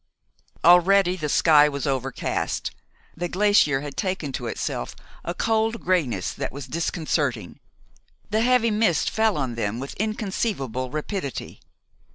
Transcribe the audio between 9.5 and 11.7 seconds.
them with inconceivable rapidity.